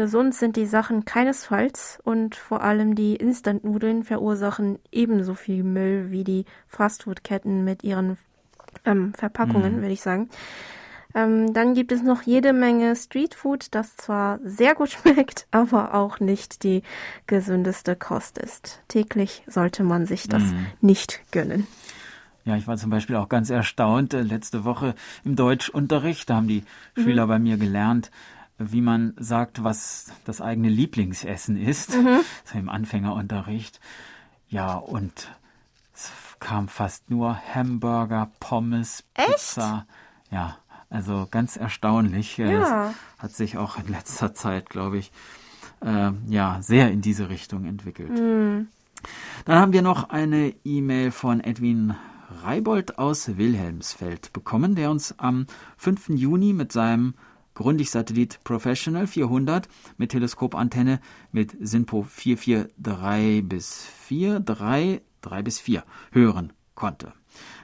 [0.00, 6.24] Gesund sind die Sachen keinesfalls und vor allem die Instant-Nudeln verursachen ebenso viel Müll wie
[6.24, 8.16] die Fastfood-Ketten mit ihren
[8.86, 9.80] ähm, Verpackungen, mhm.
[9.82, 10.30] würde ich sagen.
[11.14, 16.18] Ähm, dann gibt es noch jede Menge Streetfood, das zwar sehr gut schmeckt, aber auch
[16.18, 16.82] nicht die
[17.26, 18.80] gesündeste Kost ist.
[18.88, 20.66] Täglich sollte man sich das mhm.
[20.80, 21.66] nicht gönnen.
[22.46, 24.14] Ja, ich war zum Beispiel auch ganz erstaunt.
[24.14, 24.94] Äh, letzte Woche
[25.26, 26.64] im Deutschunterricht, da haben die
[26.96, 27.02] mhm.
[27.02, 28.10] Schüler bei mir gelernt,
[28.60, 31.96] wie man sagt, was das eigene Lieblingsessen ist.
[31.96, 32.20] Mhm.
[32.44, 33.80] So im Anfängerunterricht.
[34.48, 35.30] Ja, und
[35.94, 39.28] es kam fast nur Hamburger, Pommes, Echt?
[39.28, 39.86] Pizza.
[40.30, 40.58] Ja,
[40.90, 42.36] also ganz erstaunlich.
[42.36, 42.92] Ja.
[43.18, 45.12] Hat sich auch in letzter Zeit, glaube ich,
[45.84, 48.10] äh, ja, sehr in diese Richtung entwickelt.
[48.10, 48.68] Mhm.
[49.46, 51.94] Dann haben wir noch eine E-Mail von Edwin
[52.42, 55.46] Reibold aus Wilhelmsfeld bekommen, der uns am
[55.78, 56.10] 5.
[56.10, 57.14] Juni mit seinem
[57.60, 59.68] Grundig-Satellit Professional 400
[59.98, 60.98] mit Teleskopantenne
[61.30, 67.12] mit SINPO 443 bis 4, 3, 3 bis 4 hören konnte.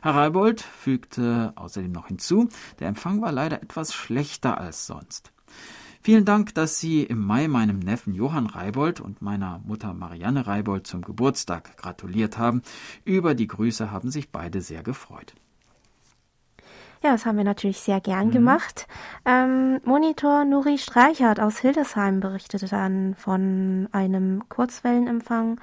[0.03, 5.33] Herr Reibold fügte außerdem noch hinzu, der Empfang war leider etwas schlechter als sonst.
[6.03, 10.87] Vielen Dank, dass Sie im Mai meinem Neffen Johann Reibold und meiner Mutter Marianne Reibold
[10.87, 12.61] zum Geburtstag gratuliert haben.
[13.07, 15.35] Über die Grüße haben sich beide sehr gefreut.
[17.07, 18.33] Ja, das haben wir natürlich sehr gern mhm.
[18.33, 18.89] gemacht.
[19.25, 25.61] Ähm, Monitor Nuri Streichert aus Hildesheim berichtete dann von einem Kurzwellenempfang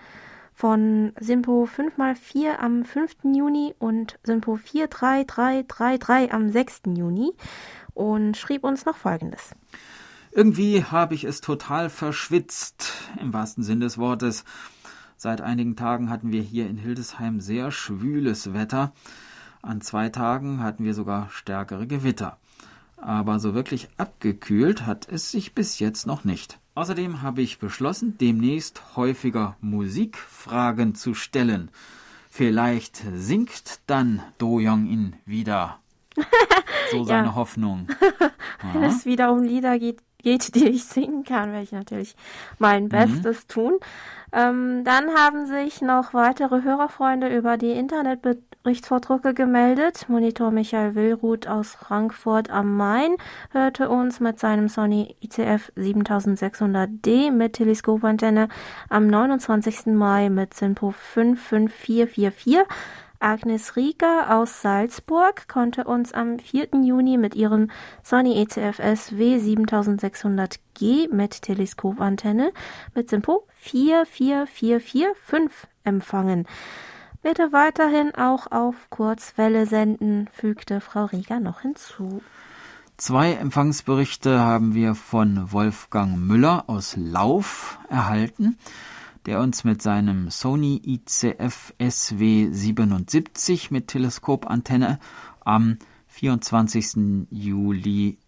[0.53, 3.35] von Simpo 5x4 am 5.
[3.35, 6.83] Juni und Simpo 43333 am 6.
[6.95, 7.33] Juni
[7.93, 9.53] und schrieb uns noch Folgendes.
[10.31, 14.45] Irgendwie habe ich es total verschwitzt, im wahrsten Sinn des Wortes.
[15.17, 18.93] Seit einigen Tagen hatten wir hier in Hildesheim sehr schwüles Wetter.
[19.63, 22.37] An zwei Tagen hatten wir sogar stärkere Gewitter.
[22.97, 26.59] Aber so wirklich abgekühlt hat es sich bis jetzt noch nicht.
[26.75, 31.71] Außerdem habe ich beschlossen, demnächst häufiger Musikfragen zu stellen.
[32.29, 35.79] Vielleicht singt dann Do Young-in wieder.
[36.91, 37.35] So seine ja.
[37.35, 37.87] Hoffnung.
[38.73, 42.15] Wenn es wieder um Lieder geht, geht, die ich singen kann, werde ich natürlich
[42.57, 42.89] mein mhm.
[42.89, 43.47] Bestes mhm.
[43.47, 43.79] tun.
[44.31, 50.09] Ähm, dann haben sich noch weitere Hörerfreunde über die Internetberichtsvordrucke gemeldet.
[50.09, 53.15] Monitor Michael Willruth aus Frankfurt am Main
[53.51, 58.47] hörte uns mit seinem Sony ICF 7600D mit Teleskopantenne
[58.89, 59.85] am 29.
[59.93, 62.65] Mai mit SINPO 55444
[63.23, 66.67] Agnes Rieger aus Salzburg konnte uns am 4.
[66.83, 67.71] Juni mit ihrem
[68.03, 72.51] Sony ECFS W7600G mit Teleskopantenne
[72.93, 76.45] mit Simpo 44445 empfangen.
[77.21, 82.21] Bitte weiterhin auch auf Kurzwelle senden, fügte Frau Rieger noch hinzu.
[82.97, 88.57] Zwei Empfangsberichte haben wir von Wolfgang Müller aus Lauf erhalten
[89.25, 94.99] der uns mit seinem Sony ICF SW77 mit Teleskopantenne
[95.41, 97.25] am 24.
[97.31, 98.19] Juli,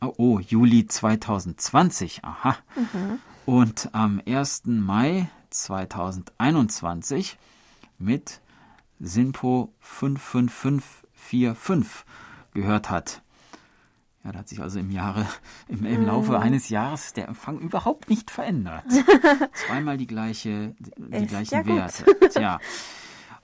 [0.00, 3.18] oh, Juli 2020, aha, mhm.
[3.46, 4.62] und am 1.
[4.66, 7.36] Mai 2021
[7.98, 8.40] mit
[9.00, 12.04] SINPO 55545
[12.54, 13.22] gehört hat.
[14.24, 15.26] Ja, da hat sich also im Jahre,
[15.68, 16.38] im, im Laufe mhm.
[16.38, 18.84] eines Jahres der Empfang überhaupt nicht verändert.
[19.66, 22.04] Zweimal die gleiche, die gleichen ja Werte.
[22.28, 22.58] Tja.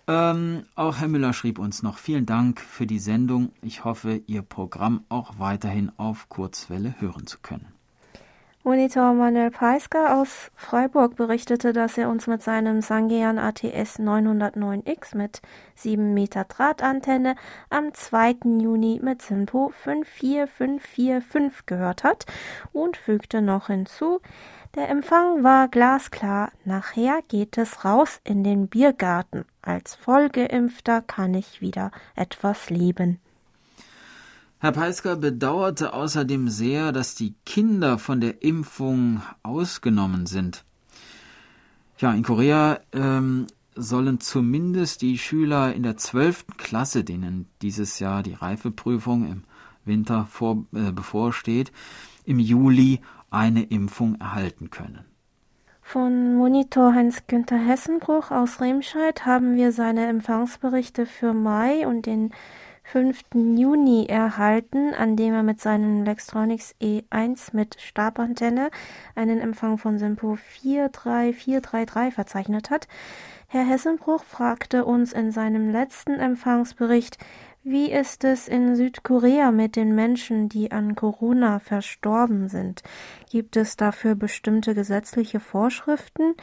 [0.09, 3.53] Ähm, auch Herr Müller schrieb uns noch vielen Dank für die Sendung.
[3.63, 7.76] Ich hoffe, Ihr Programm auch weiterhin auf Kurzwelle hören zu können.
[8.67, 15.41] Monitor Manuel Peisker aus Freiburg berichtete, dass er uns mit seinem Sangean ATS 909X mit
[15.77, 17.37] 7 Meter Drahtantenne
[17.71, 18.39] am 2.
[18.59, 22.27] Juni mit Simpo 54545 gehört hat
[22.73, 24.19] und fügte noch hinzu,
[24.75, 29.45] der Empfang war glasklar, nachher geht es raus in den Biergarten.
[29.63, 33.21] Als Vollgeimpfter kann ich wieder etwas leben.
[34.67, 40.65] Herr Peisker bedauerte außerdem sehr, dass die Kinder von der Impfung ausgenommen sind.
[41.99, 48.25] Ja, in Korea ähm, sollen zumindest die Schüler in der zwölften Klasse, denen dieses Jahr
[48.25, 49.45] die Reifeprüfung im
[49.85, 51.71] Winter vor, äh, bevorsteht,
[52.25, 55.05] im Juli eine Impfung erhalten können.
[55.81, 62.33] Von Monitor Heinz-Günther Hessenbruch aus Remscheid haben wir seine Empfangsberichte für Mai und den
[62.93, 63.25] 5.
[63.35, 68.71] Juni erhalten, an dem er mit seinem Lextronics E1 mit Stabantenne
[69.17, 72.87] einen Empfang von Simpo 43433 verzeichnet hat.
[73.49, 77.19] Herr Hessenbruch fragte uns in seinem letzten Empfangsbericht,
[77.65, 82.85] wie ist es in Südkorea mit den Menschen, die an Corona verstorben sind?
[83.29, 86.35] Gibt es dafür bestimmte gesetzliche Vorschriften?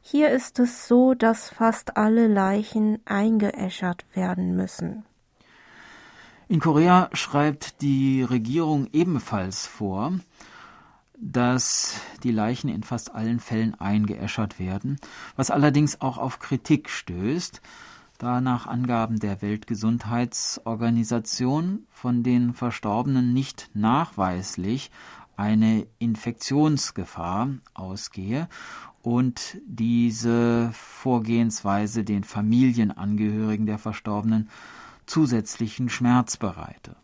[0.00, 5.04] Hier ist es so, dass fast alle Leichen eingeäschert werden müssen.
[6.50, 10.14] In Korea schreibt die Regierung ebenfalls vor,
[11.16, 14.98] dass die Leichen in fast allen Fällen eingeäschert werden,
[15.36, 17.62] was allerdings auch auf Kritik stößt.
[18.18, 24.90] da nach Angaben der Weltgesundheitsorganisation von den Verstorbenen nicht nachweislich
[25.36, 28.48] eine Infektionsgefahr ausgehe
[29.02, 34.50] und diese Vorgehensweise den Familienangehörigen der Verstorbenen
[35.10, 36.96] zusätzlichen Schmerz bereite.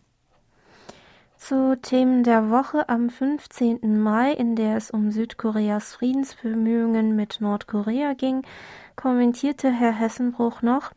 [1.36, 4.00] Zu Themen der Woche am 15.
[4.00, 8.42] Mai, in der es um Südkoreas Friedensbemühungen mit Nordkorea ging,
[8.96, 10.92] kommentierte Herr Hessenbruch noch,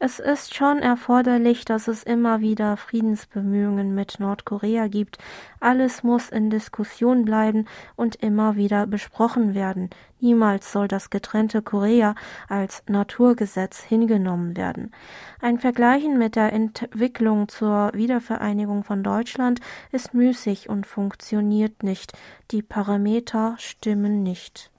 [0.00, 5.18] es ist schon erforderlich, dass es immer wieder Friedensbemühungen mit Nordkorea gibt.
[5.58, 9.90] Alles muss in Diskussion bleiben und immer wieder besprochen werden.
[10.20, 12.14] Niemals soll das getrennte Korea
[12.48, 14.92] als Naturgesetz hingenommen werden.
[15.40, 22.12] Ein Vergleichen mit der Entwicklung zur Wiedervereinigung von Deutschland ist müßig und funktioniert nicht.
[22.52, 24.70] Die Parameter stimmen nicht.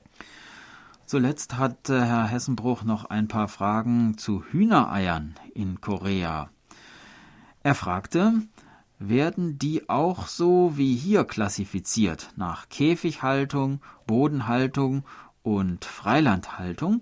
[1.10, 6.52] Zuletzt hat äh, Herr Hessenbruch noch ein paar Fragen zu Hühnereiern in Korea.
[7.64, 8.44] Er fragte,
[9.00, 15.04] werden die auch so wie hier klassifiziert nach Käfighaltung, Bodenhaltung
[15.42, 17.02] und Freilandhaltung?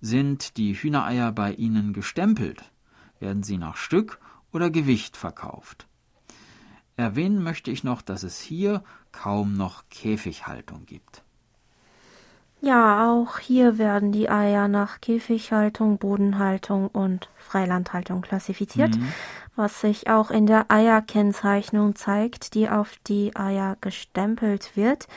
[0.00, 2.72] Sind die Hühnereier bei Ihnen gestempelt?
[3.20, 4.18] Werden sie nach Stück
[4.50, 5.86] oder Gewicht verkauft?
[6.96, 8.82] Erwähnen möchte ich noch, dass es hier
[9.12, 11.22] kaum noch Käfighaltung gibt.
[12.64, 19.12] Ja, auch hier werden die Eier nach Käfighaltung, Bodenhaltung und Freilandhaltung klassifiziert, mhm.
[19.56, 25.08] was sich auch in der Eierkennzeichnung zeigt, die auf die Eier gestempelt wird.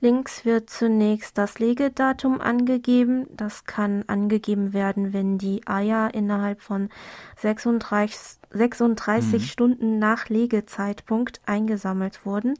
[0.00, 3.26] Links wird zunächst das Legedatum angegeben.
[3.36, 6.90] Das kann angegeben werden, wenn die Eier innerhalb von
[7.38, 9.44] 36, 36 mhm.
[9.44, 12.54] Stunden nach Legezeitpunkt eingesammelt wurden.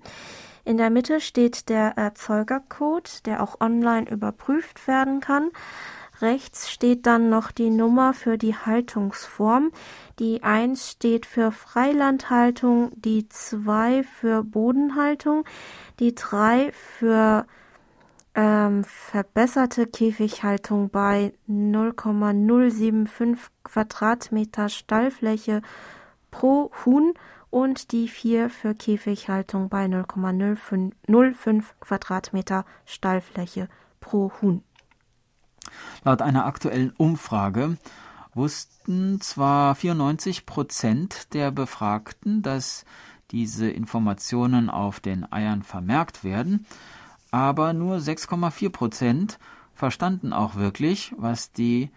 [0.66, 5.52] In der Mitte steht der Erzeugercode, der auch online überprüft werden kann.
[6.20, 9.70] Rechts steht dann noch die Nummer für die Haltungsform.
[10.18, 15.44] Die 1 steht für Freilandhaltung, die 2 für Bodenhaltung,
[16.00, 17.46] die 3 für
[18.34, 25.62] ähm, verbesserte Käfighaltung bei 0,075 Quadratmeter Stallfläche
[26.32, 27.14] pro Huhn
[27.56, 34.62] und die 4 für Käfighaltung bei 0,05 Quadratmeter Stallfläche pro Huhn.
[36.04, 37.78] Laut einer aktuellen Umfrage
[38.34, 42.84] wussten zwar 94 Prozent der Befragten, dass
[43.30, 46.66] diese Informationen auf den Eiern vermerkt werden,
[47.30, 49.38] aber nur 6,4 Prozent
[49.72, 51.90] verstanden auch wirklich, was die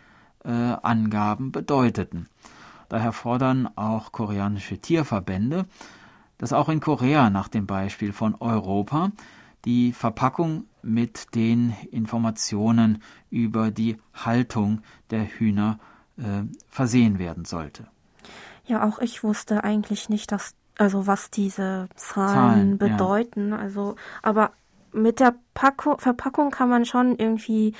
[0.45, 2.29] äh, Angaben bedeuteten.
[2.89, 5.65] Daher fordern auch koreanische Tierverbände,
[6.37, 9.11] dass auch in Korea nach dem Beispiel von Europa
[9.65, 15.79] die Verpackung mit den Informationen über die Haltung der Hühner
[16.17, 17.85] äh, versehen werden sollte.
[18.65, 23.49] Ja, auch ich wusste eigentlich nicht, dass also was diese Zahlen, Zahlen bedeuten.
[23.49, 23.57] Ja.
[23.57, 24.51] Also, aber
[24.93, 27.73] mit der Packung, Verpackung kann man schon irgendwie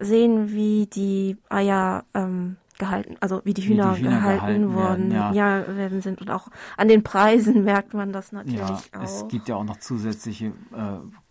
[0.00, 4.74] sehen, wie die Eier ähm, gehalten, also wie die Hühner, wie die Hühner gehalten, gehalten,
[4.74, 5.60] worden, werden, ja.
[5.60, 5.76] ja.
[5.76, 9.02] werden sind und auch an den Preisen merkt man das natürlich ja, auch.
[9.02, 10.52] Es gibt ja auch noch zusätzliche äh,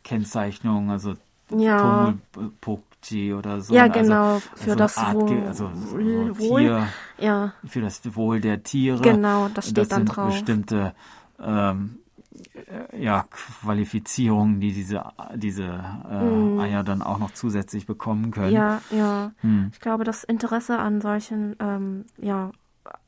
[0.03, 1.15] Kennzeichnungen, also
[1.55, 2.13] ja.
[2.61, 3.73] Pokji oder so.
[3.73, 7.53] Ja, also genau, also, für also das Art, Wohl, also Wohl Tier, ja.
[7.65, 9.01] für das Wohl der Tiere.
[9.01, 10.33] Genau, das steht das dann drauf.
[10.33, 10.93] Bestimmte
[11.39, 12.06] ähm, äh,
[12.97, 15.03] ja, Qualifizierungen, die diese,
[15.35, 16.59] diese äh, mm.
[16.59, 18.53] Eier dann auch noch zusätzlich bekommen können.
[18.53, 19.31] Ja, ja.
[19.41, 19.69] Hm.
[19.71, 22.51] Ich glaube, das Interesse an solchen ähm, ja,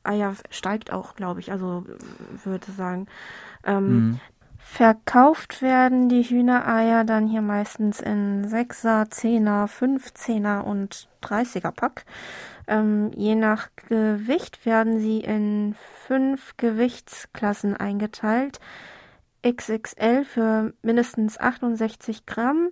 [0.02, 1.52] Eier steigt auch, glaube ich.
[1.52, 1.84] Also
[2.44, 3.06] würde sagen.
[3.64, 4.20] Ähm, hm.
[4.58, 12.04] Verkauft werden die Hühnereier dann hier meistens in 6er, 10er, 15er und 30er Pack.
[12.68, 15.74] Ähm, je nach Gewicht werden sie in
[16.06, 18.60] fünf Gewichtsklassen eingeteilt.
[19.42, 22.70] XXL für mindestens 68 Gramm,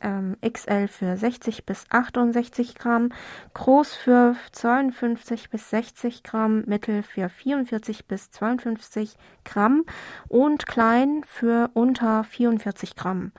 [0.00, 3.10] ähm, XL für 60 bis 68 Gramm,
[3.54, 9.84] groß für 52 bis 60 Gramm, mittel für 44 bis 52 Gramm
[10.28, 13.32] und klein für unter 44 Gramm.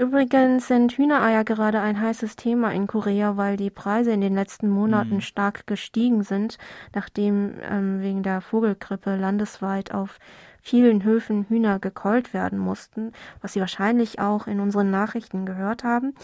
[0.00, 4.68] Übrigens sind Hühnereier gerade ein heißes Thema in Korea, weil die Preise in den letzten
[4.68, 5.20] Monaten mhm.
[5.22, 6.56] stark gestiegen sind,
[6.94, 10.20] nachdem ähm, wegen der Vogelgrippe landesweit auf
[10.68, 16.14] vielen Höfen Hühner gekeult werden mussten, was Sie wahrscheinlich auch in unseren Nachrichten gehört haben.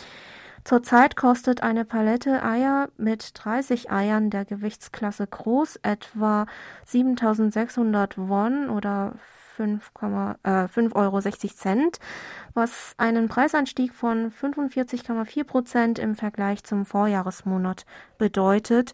[0.64, 6.46] Zurzeit kostet eine Palette Eier mit 30 Eiern der Gewichtsklasse groß etwa
[6.86, 9.14] 7600 Won oder
[9.58, 11.22] 5,60 äh, Euro,
[12.54, 17.86] was einen Preisanstieg von 45,4 Prozent im Vergleich zum Vorjahresmonat
[18.18, 18.92] bedeutet.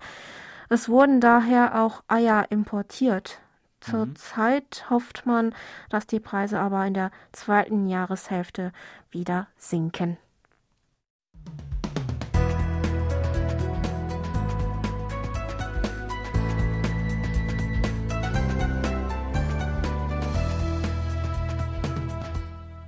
[0.69, 3.41] Es wurden daher auch Eier importiert.
[3.81, 4.91] Zurzeit mhm.
[4.91, 5.55] hofft man,
[5.89, 8.73] dass die Preise aber in der zweiten Jahreshälfte
[9.11, 10.19] wieder sinken.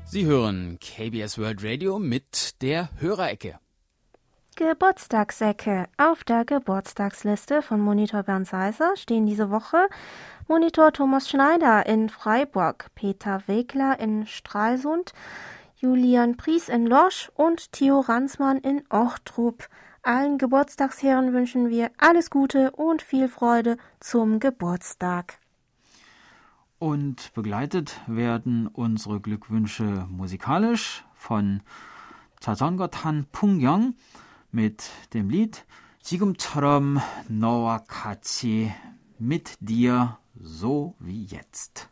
[0.05, 3.59] Sie hören KBS World Radio mit der Hörerecke.
[4.63, 5.87] Geburtstagssäcke.
[5.97, 9.89] Auf der Geburtstagsliste von Monitor Bernd Seiser stehen diese Woche
[10.49, 15.13] Monitor Thomas Schneider in Freiburg, Peter Wegler in Stralsund,
[15.77, 19.69] Julian Pries in Losch und Theo Ransmann in Ochtrup.
[20.03, 25.39] Allen Geburtstagsherren wünschen wir alles Gute und viel Freude zum Geburtstag.
[26.79, 31.63] Und begleitet werden unsere Glückwünsche musikalisch von
[32.41, 33.95] Tazongothan Pungyong
[34.52, 35.64] mit dem Lied
[36.02, 38.72] 지금처럼 너와 같이
[39.20, 41.90] mit dir so wie jetzt.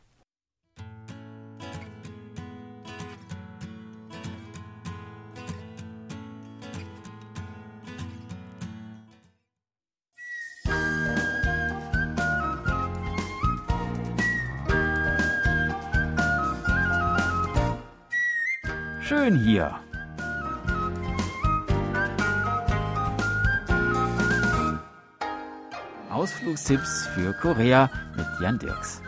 [19.01, 19.79] Schön hier.
[26.20, 29.00] Ausflugstipps für Korea mit Jan Dirks.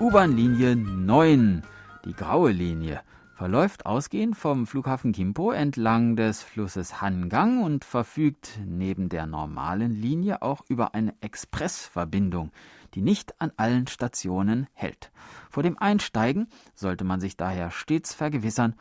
[0.00, 1.62] U-Bahn-Linie 9,
[2.04, 3.00] die graue Linie,
[3.32, 10.42] verläuft ausgehend vom Flughafen Gimpo entlang des Flusses Hangang und verfügt neben der normalen Linie
[10.42, 12.52] auch über eine Expressverbindung,
[12.92, 15.10] die nicht an allen Stationen hält.
[15.48, 18.74] Vor dem Einsteigen sollte man sich daher stets vergewissern,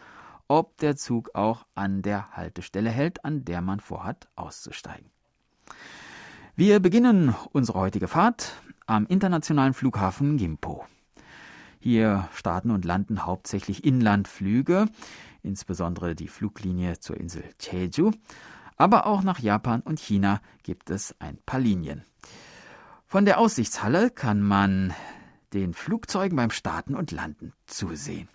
[0.47, 5.09] ob der Zug auch an der Haltestelle hält, an der man vorhat auszusteigen.
[6.55, 8.53] Wir beginnen unsere heutige Fahrt
[8.85, 10.85] am internationalen Flughafen Gimpo.
[11.79, 14.85] Hier starten und landen hauptsächlich Inlandflüge,
[15.41, 18.11] insbesondere die Fluglinie zur Insel Jeju.
[18.77, 22.03] Aber auch nach Japan und China gibt es ein paar Linien.
[23.05, 24.93] Von der Aussichtshalle kann man
[25.53, 28.27] den Flugzeugen beim Starten und Landen zusehen.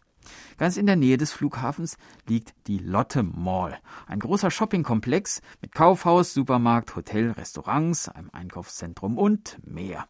[0.57, 6.35] Ganz in der Nähe des Flughafens liegt die Lotte Mall, ein großer Shoppingkomplex mit Kaufhaus,
[6.35, 10.09] Supermarkt, Hotel, Restaurants, einem Einkaufszentrum und mehr.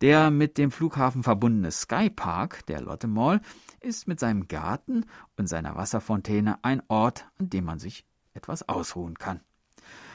[0.00, 3.40] Der mit dem Flughafen verbundene Skypark der Lotte Mall
[3.80, 5.04] ist mit seinem Garten
[5.36, 9.40] und seiner Wasserfontäne ein Ort, an dem man sich etwas ausruhen kann.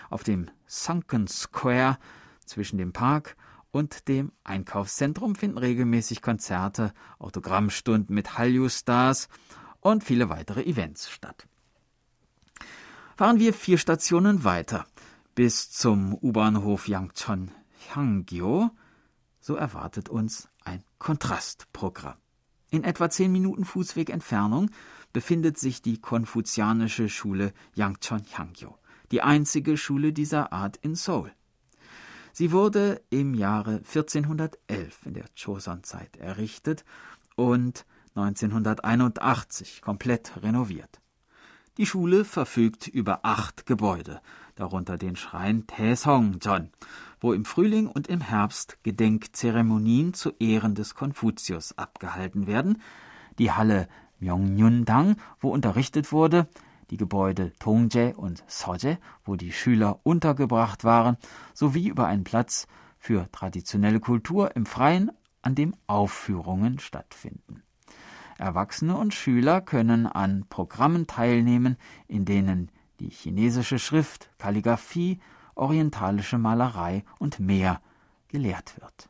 [0.09, 1.97] Auf dem Sunken Square
[2.45, 3.35] zwischen dem Park
[3.75, 9.27] und dem Einkaufszentrum finden regelmäßig Konzerte, Autogrammstunden mit Hallyu-Stars
[9.81, 11.45] und viele weitere Events statt.
[13.17, 14.85] Fahren wir vier Stationen weiter
[15.35, 17.51] bis zum U-Bahnhof Yangchon
[17.93, 18.71] Hangyo
[19.41, 22.15] so erwartet uns ein Kontrastprogramm.
[22.69, 24.71] In etwa zehn Minuten Fußweg Entfernung
[25.11, 28.77] befindet sich die konfuzianische Schule Yangchon Hangyo,
[29.11, 31.33] die einzige Schule dieser Art in Seoul.
[32.37, 36.83] Sie wurde im Jahre 1411 in der Joseon-Zeit errichtet
[37.37, 40.99] und 1981 komplett renoviert.
[41.77, 44.19] Die Schule verfügt über acht Gebäude,
[44.55, 46.71] darunter den Schrein Taesongjeon,
[47.21, 52.81] wo im Frühling und im Herbst Gedenkzeremonien zu Ehren des Konfuzius abgehalten werden,
[53.39, 53.87] die Halle
[54.19, 56.49] Myeongyundang, wo unterrichtet wurde,
[56.89, 61.17] die Gebäude Tongje und Soje, wo die Schüler untergebracht waren,
[61.53, 62.67] sowie über einen Platz
[62.97, 65.11] für traditionelle Kultur im Freien,
[65.41, 67.61] an dem Aufführungen stattfinden.
[68.37, 71.77] Erwachsene und Schüler können an Programmen teilnehmen,
[72.07, 75.19] in denen die chinesische Schrift, Kalligraphie
[75.55, 77.81] orientalische Malerei und mehr
[78.27, 79.09] gelehrt wird.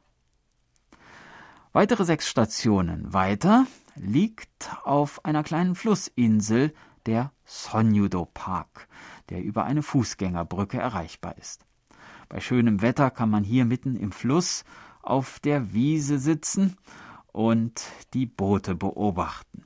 [1.74, 3.66] Weitere sechs Stationen weiter
[3.96, 6.74] liegt auf einer kleinen Flussinsel
[7.06, 8.88] der Sonjudo Park,
[9.30, 11.66] der über eine Fußgängerbrücke erreichbar ist.
[12.30, 14.66] Bei schönem Wetter kann man hier mitten im Fluss
[15.02, 16.78] auf der Wiese sitzen
[17.32, 19.66] und die Boote beobachten.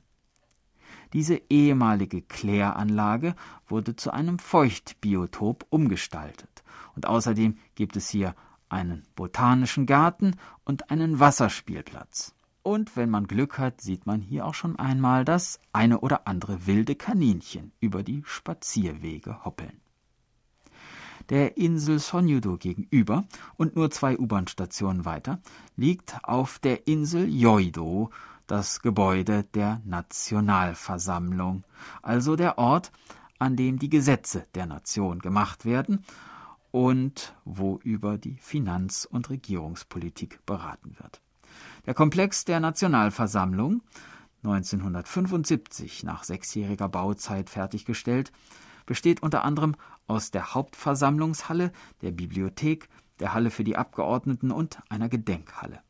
[1.12, 3.34] Diese ehemalige Kläranlage
[3.66, 6.62] wurde zu einem Feuchtbiotop umgestaltet.
[6.94, 8.34] Und außerdem gibt es hier
[8.68, 12.34] einen botanischen Garten und einen Wasserspielplatz.
[12.70, 16.68] Und wenn man Glück hat, sieht man hier auch schon einmal das eine oder andere
[16.68, 19.80] wilde Kaninchen über die Spazierwege hoppeln.
[21.30, 23.24] Der Insel Sonjudo gegenüber
[23.56, 25.40] und nur zwei U-Bahn-Stationen weiter
[25.74, 28.10] liegt auf der Insel Yoido
[28.46, 31.64] das Gebäude der Nationalversammlung,
[32.02, 32.92] also der Ort,
[33.40, 36.04] an dem die Gesetze der Nation gemacht werden
[36.70, 41.20] und wo über die Finanz- und Regierungspolitik beraten wird.
[41.86, 43.82] Der Komplex der Nationalversammlung,
[44.42, 48.32] 1975 nach sechsjähriger Bauzeit fertiggestellt,
[48.86, 49.76] besteht unter anderem
[50.06, 51.72] aus der Hauptversammlungshalle,
[52.02, 55.80] der Bibliothek, der Halle für die Abgeordneten und einer Gedenkhalle.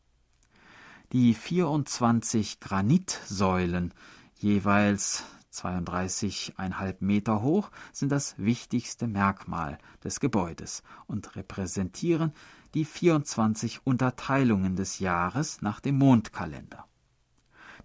[1.13, 3.93] Die 24 Granitsäulen,
[4.37, 12.33] jeweils 32,5 Meter hoch, sind das wichtigste Merkmal des Gebäudes und repräsentieren
[12.75, 16.87] die 24 Unterteilungen des Jahres nach dem Mondkalender.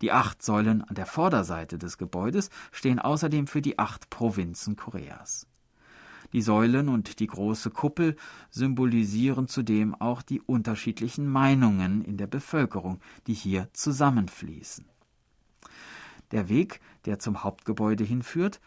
[0.02, 5.48] Die acht Säulen an der Vorderseite des Gebäudes stehen außerdem für die acht Provinzen Koreas.
[6.34, 8.18] Die Säulen und die große Kuppel
[8.50, 14.86] symbolisieren zudem auch die unterschiedlichen Meinungen in der Bevölkerung, die hier zusammenfließen.
[16.32, 18.60] Der Weg, der zum Hauptgebäude hinführt,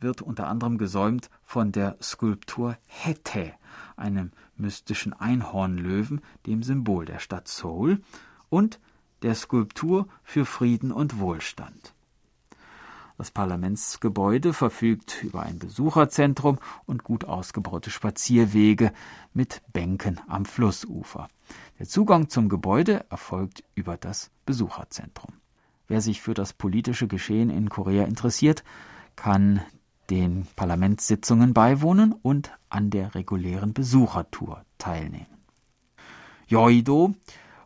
[0.00, 3.52] wird unter anderem gesäumt von der Skulptur Hete,
[3.96, 8.00] einem mystischen Einhornlöwen, dem Symbol der Stadt Seoul,
[8.48, 8.80] und
[9.22, 11.94] der Skulptur für Frieden und Wohlstand.
[13.18, 18.92] Das Parlamentsgebäude verfügt über ein Besucherzentrum und gut ausgebaute Spazierwege
[19.34, 21.26] mit Bänken am Flussufer.
[21.80, 25.34] Der Zugang zum Gebäude erfolgt über das Besucherzentrum.
[25.88, 28.62] Wer sich für das politische Geschehen in Korea interessiert,
[29.16, 29.62] kann
[30.10, 35.26] den Parlamentssitzungen beiwohnen und an der regulären Besuchertour teilnehmen.
[36.48, 37.14] Yoido,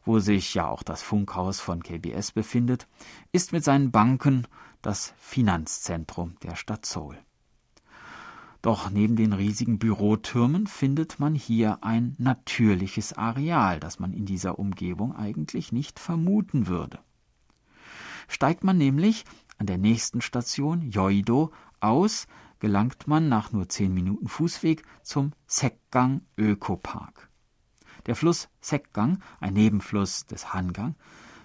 [0.05, 2.89] wo sich ja auch das Funkhaus von KBS befindet,
[3.31, 4.47] ist mit seinen Banken
[4.83, 7.17] das Finanzzentrum der Stadt Seoul.
[8.61, 14.59] Doch neben den riesigen Bürotürmen findet man hier ein natürliches Areal, das man in dieser
[14.59, 17.01] Umgebung eigentlich nicht vermuten würde.
[18.29, 19.25] Steigt man nämlich
[19.59, 21.53] an der nächsten Station Yoido
[21.83, 22.27] aus,
[22.61, 27.29] gelangt man nach nur zehn Minuten Fußweg zum Sekgang Ökopark.
[28.07, 30.95] Der Fluss Sekgang, ein Nebenfluss des Hangang,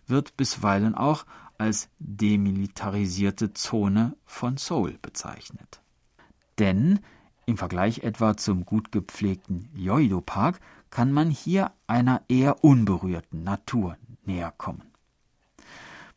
[0.05, 1.25] wird bisweilen auch
[1.57, 5.81] als demilitarisierte Zone von Seoul bezeichnet.
[6.59, 6.99] Denn
[7.45, 10.59] im Vergleich etwa zum gut gepflegten Yoido Park
[10.89, 14.91] kann man hier einer eher unberührten Natur näher kommen.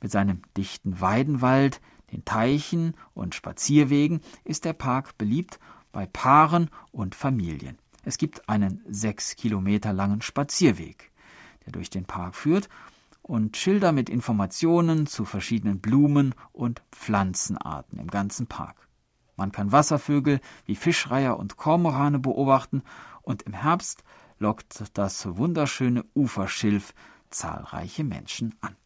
[0.01, 1.81] Mit seinem dichten Weidenwald,
[2.13, 5.59] den Teichen und Spazierwegen ist der Park beliebt
[5.93, 7.79] bei Paaren und Familien.
[8.05, 11.11] Es gibt einen sechs Kilometer langen Spazierweg,
[11.65, 12.69] der durch den Park führt
[13.23, 18.89] und Schilder mit Informationen zu verschiedenen Blumen und Pflanzenarten im ganzen Park.
[19.37, 22.83] Man kann Wasservögel wie Fischreiher und Kormorane beobachten
[23.23, 24.05] und im Herbst
[24.39, 26.95] lockt das wunderschöne Uferschilf
[27.31, 28.77] zahlreiche Menschen an.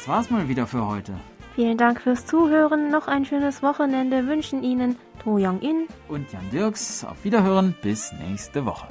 [0.00, 1.12] Das war's mal wieder für heute.
[1.54, 2.90] Vielen Dank fürs Zuhören.
[2.90, 7.04] Noch ein schönes Wochenende wünschen Ihnen To Young In und Jan Dirks.
[7.04, 7.74] Auf Wiederhören.
[7.82, 8.88] Bis nächste Woche.